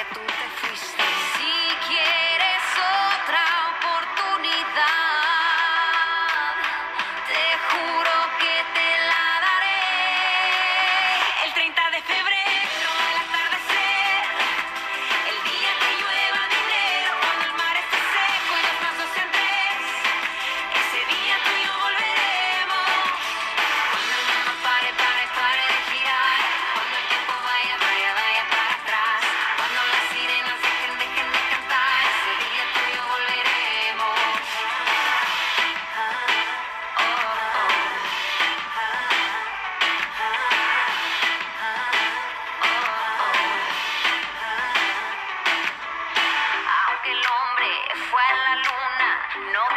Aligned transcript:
adulta 0.00 0.48
fui 0.56 0.99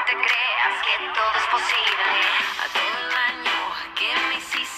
te 0.06 0.12
creas 0.12 0.76
que 0.86 1.14
todo 1.14 1.32
es 1.38 1.48
posible. 1.48 2.20
a 2.60 2.68
todo 2.74 3.08
el 3.08 3.16
año 3.16 3.60
que 3.96 4.10
me 4.28 4.36
hiciste. 4.36 4.73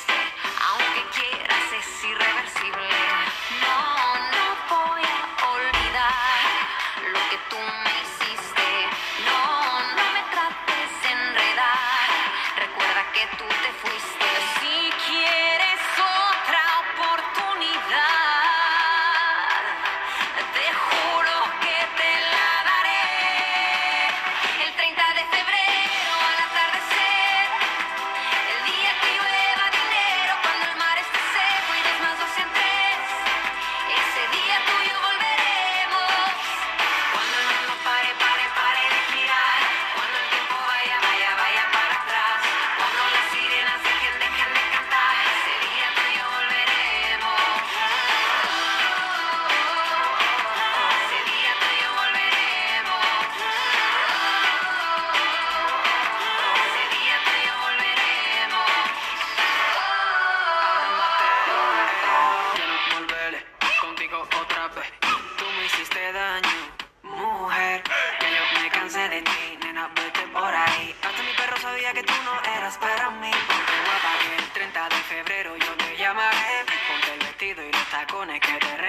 ሳቆ 77.96 78.14
ነገረ 78.30 78.85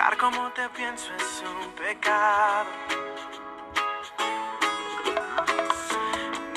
Pensar 0.00 0.16
como 0.16 0.50
te 0.52 0.66
pienso 0.70 1.14
es 1.14 1.44
un 1.44 1.72
pecado. 1.72 2.70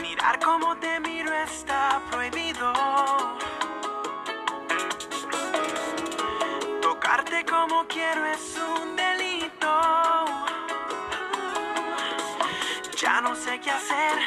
Mirar 0.01 0.39
como 0.39 0.77
te 0.77 0.97
miro 1.01 1.29
está 1.33 2.01
prohibido. 2.09 2.71
Tocarte 6.81 7.43
como 7.43 7.85
quiero 7.87 8.25
es 8.27 8.57
un 8.57 8.95
delito. 8.95 9.71
Ya 12.95 13.19
no 13.19 13.35
sé 13.35 13.59
qué 13.59 13.71
hacer 13.71 14.19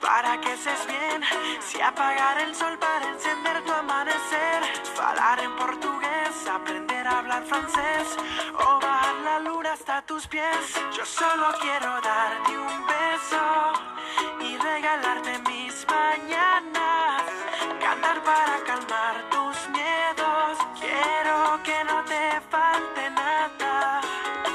para 0.00 0.40
que 0.40 0.56
seas 0.56 0.86
bien. 0.86 1.24
Si 1.60 1.80
apagar 1.80 2.38
el 2.38 2.54
sol 2.54 2.78
para 2.78 3.04
encender 3.08 3.64
tu 3.64 3.72
amor. 3.72 3.89
hablar 7.20 7.44
francés 7.44 8.16
o 8.54 8.80
bajar 8.80 9.14
la 9.24 9.38
luna 9.40 9.72
hasta 9.72 10.00
tus 10.02 10.26
pies. 10.26 10.64
Yo 10.96 11.04
solo 11.04 11.48
quiero 11.60 12.00
darte 12.00 12.52
un 12.58 12.86
beso 12.96 13.44
y 14.40 14.56
regalarte 14.56 15.32
mis 15.50 15.86
mañanas. 15.86 17.22
Cantar 17.78 18.22
para 18.22 18.56
calmar 18.64 19.14
tus 19.34 19.56
miedos. 19.68 20.52
Quiero 20.80 21.62
que 21.62 21.84
no 21.84 22.02
te 22.04 22.40
falte 22.52 23.10
nada. 23.10 24.00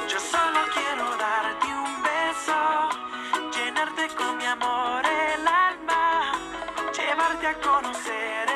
Yo 0.08 0.20
solo 0.20 0.60
quiero 0.74 1.06
darte 1.18 1.68
un 1.68 1.94
beso, 2.10 2.60
llenarte 3.56 4.08
con 4.16 4.38
mi 4.38 4.46
amor 4.46 5.04
el 5.06 5.48
alma, 5.48 6.32
llevarte 6.98 7.48
a 7.48 7.56
conocer. 7.62 8.50
El 8.50 8.55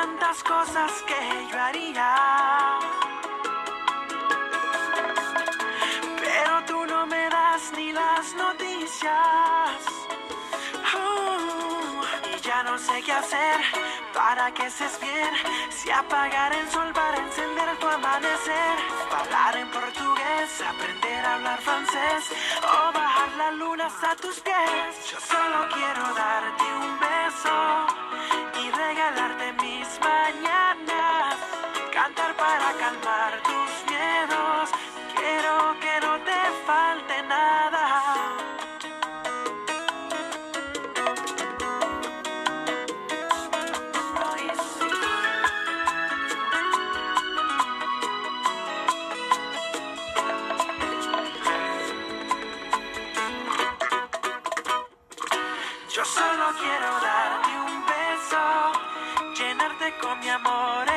tantas 0.00 0.42
cosas 0.42 0.92
que 1.08 1.20
yo 1.50 1.60
haría. 1.60 2.08
Pero 6.22 6.52
tú 6.68 6.86
no 6.86 7.06
me 7.06 7.28
das 7.28 7.62
ni 7.76 7.92
las 7.92 8.24
noticias. 8.34 9.76
Oh, 10.96 12.02
y 12.32 12.40
ya 12.40 12.62
no 12.62 12.78
sé 12.78 13.02
qué 13.02 13.12
hacer 13.12 13.58
para 14.14 14.44
que 14.54 14.64
estés 14.66 14.98
bien. 15.00 15.32
Si 15.78 15.90
apagar 15.90 16.50
el 16.54 16.66
sol 16.70 16.90
para 17.00 17.16
encender 17.26 17.68
tu 17.80 17.86
amanecer. 17.86 18.74
Hablar 19.18 19.56
en 19.62 19.68
portugués, 19.70 20.48
aprender 20.72 21.26
a 21.26 21.34
hablar 21.34 21.60
francés. 21.60 22.22
O 22.74 22.92
bajar 22.98 23.30
la 23.42 23.50
luna 23.50 23.86
hasta 23.86 24.16
tus 24.16 24.40
pies. 24.40 25.10
Yo 25.10 25.18
solo 25.32 25.58
quiero 25.74 26.04
darte 26.14 26.64
un 26.84 27.00
beso. 27.00 27.09
Quiero 56.58 57.00
darte 57.00 57.50
un 57.66 57.86
beso, 57.86 58.72
llenarte 59.36 59.94
con 59.98 60.18
mi 60.18 60.28
amor 60.28 60.88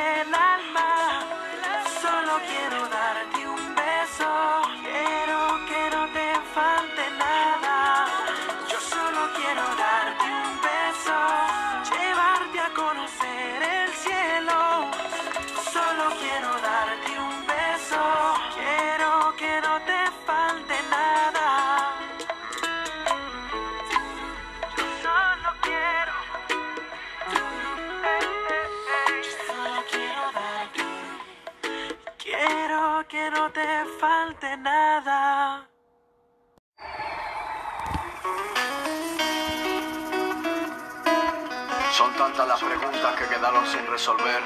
Tantas 42.18 42.46
las 42.46 42.62
preguntas 42.62 43.16
que 43.16 43.26
quedaron 43.26 43.66
sin 43.66 43.86
resolver, 43.86 44.42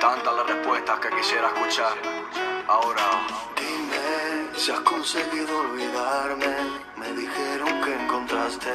tantas 0.00 0.34
las 0.34 0.46
respuestas 0.46 0.98
que 1.00 1.10
quisiera 1.10 1.48
escuchar. 1.48 1.92
Ahora, 2.66 3.06
Dime 3.60 4.48
si 4.54 4.70
has 4.70 4.80
conseguido 4.80 5.60
olvidarme. 5.60 6.54
Me 6.96 7.12
dijeron 7.12 7.80
que 7.82 7.94
encontraste 7.94 8.70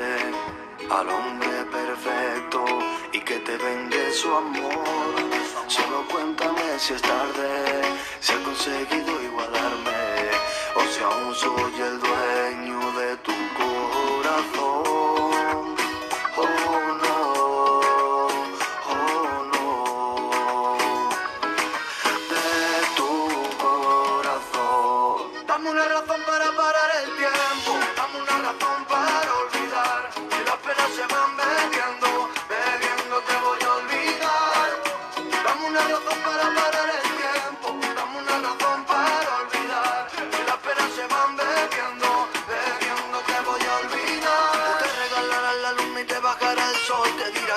al 0.89 1.09
hombre 1.09 1.65
perfecto 1.71 2.65
y 3.13 3.19
que 3.21 3.39
te 3.39 3.57
vende 3.57 4.11
su 4.11 4.33
amor. 4.33 5.15
Solo 5.67 6.05
cuéntame 6.11 6.79
si 6.79 6.93
es 6.93 7.01
tarde, 7.01 7.81
si 8.19 8.33
has 8.33 8.39
conseguido 8.39 9.21
igualarme 9.21 10.31
o 10.75 10.81
si 10.91 11.03
aún 11.03 11.35
soy 11.35 11.73
el 11.79 11.99
dueño 11.99 12.50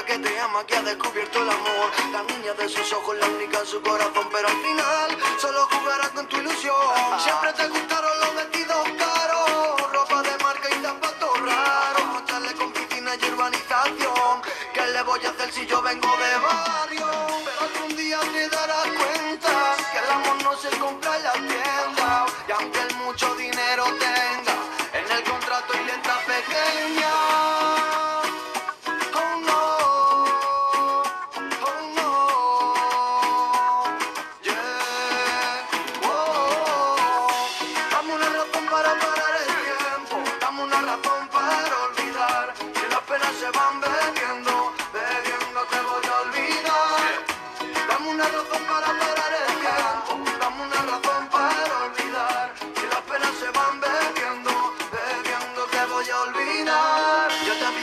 que 0.03 0.19
te 0.19 0.41
ama, 0.41 0.67
que 0.67 0.77
ha 0.77 0.83
descubierto 0.83 1.41
el 1.41 1.49
amor. 1.49 1.91
La 2.11 2.23
niña 2.25 2.53
de 2.55 2.69
sus 2.69 2.93
ojos, 2.93 3.17
la 3.17 3.27
única 3.29 3.61
en 3.61 3.67
su 3.67 3.81
corazón, 3.81 4.29
pero 4.33 4.49
al 4.49 4.57
final 4.57 5.14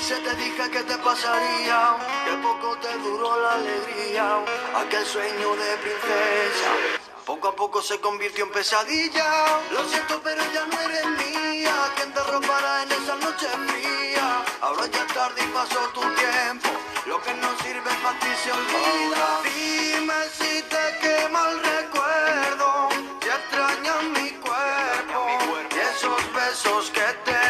Yo 0.09 0.17
te 0.17 0.31
te 0.31 0.35
dije 0.35 0.69
que 0.71 0.83
te 0.83 0.97
pasaría, 0.97 1.95
que 2.25 2.33
poco 2.37 2.75
te 2.77 2.91
duró 2.97 3.39
la 3.39 3.53
alegría, 3.53 4.43
aquel 4.75 5.05
sueño 5.05 5.55
de 5.55 5.77
princesa. 5.77 7.01
Poco 7.25 7.49
a 7.49 7.55
poco 7.55 7.81
se 7.81 7.99
convirtió 7.99 8.45
en 8.45 8.51
pesadilla. 8.51 9.61
Lo 9.71 9.87
siento, 9.87 10.19
pero 10.23 10.41
ya 10.53 10.65
no 10.65 10.81
eres 10.81 11.05
mía. 11.05 11.73
¿Quién 11.95 12.11
te 12.13 12.23
robará 12.23 12.83
en 12.83 12.91
esa 12.91 13.15
noche 13.15 13.47
fría? 13.67 14.43
Ahora 14.61 14.87
ya 14.87 15.05
tarde 15.07 15.41
y 15.43 15.47
pasó 15.53 15.79
tu 15.93 16.01
tiempo. 16.01 16.69
Lo 17.05 17.21
que 17.21 17.33
no 17.35 17.49
sirve 17.63 17.91
para 18.03 18.19
ti 18.19 18.31
se 18.43 18.51
olvida. 18.51 19.41
Dime 19.43 20.19
si 20.37 20.61
te 20.63 20.83
quema 20.99 21.49
el 21.51 21.59
recuerdo. 21.63 22.89
Si 23.21 23.29
extrañas 23.29 24.03
mi 24.15 24.31
cuerpo. 24.31 25.27
Y 25.73 25.79
esos 25.79 26.33
besos 26.33 26.89
que 26.89 27.07
te 27.23 27.40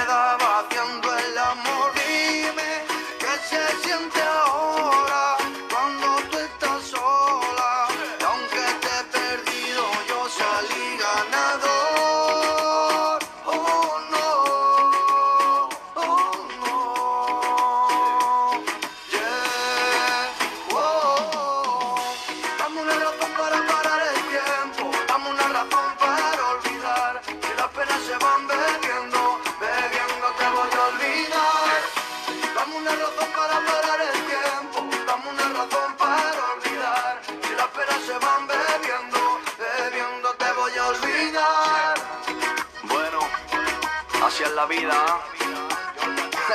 la 44.55 44.65
vida. 44.65 45.19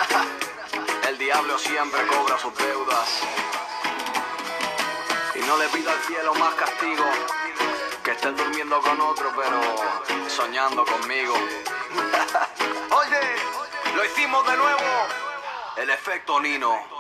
El 1.09 1.19
diablo 1.19 1.59
siempre 1.59 2.07
cobra 2.07 2.39
sus 2.39 2.55
deudas. 2.57 3.21
Y 5.35 5.39
no 5.41 5.57
le 5.57 5.69
pido 5.69 5.91
al 5.91 5.99
cielo 6.01 6.35
más 6.35 6.55
castigo 6.55 7.05
que 8.03 8.11
estés 8.13 8.37
durmiendo 8.37 8.81
con 8.81 9.01
otro, 9.01 9.33
pero 9.37 9.61
soñando 10.29 10.85
conmigo. 10.85 11.35
Oye, 12.91 13.21
lo 13.95 14.05
hicimos 14.05 14.47
de 14.47 14.57
nuevo. 14.57 14.81
El 15.77 15.91
efecto 15.91 16.41
Nino. 16.41 16.96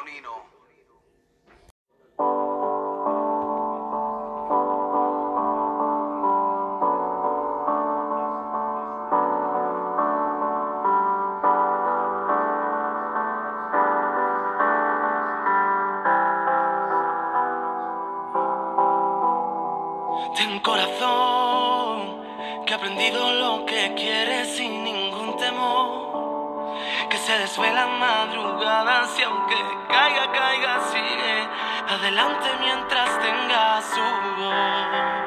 Ten 20.36 20.60
corazón 20.60 22.20
que 22.66 22.74
ha 22.74 22.76
aprendido 22.76 23.32
lo 23.32 23.64
que 23.64 23.94
quiere 23.94 24.44
sin 24.44 24.84
ningún 24.84 25.34
temor. 25.38 26.76
Que 27.08 27.16
se 27.16 27.38
desvela 27.38 27.86
madrugadas 27.86 29.18
y 29.18 29.22
aunque 29.22 29.56
caiga, 29.88 30.30
caiga, 30.32 30.80
sigue 30.92 31.48
adelante 31.88 32.48
mientras 32.60 33.18
tenga 33.18 33.80
su 33.80 34.42
voz. 34.42 35.25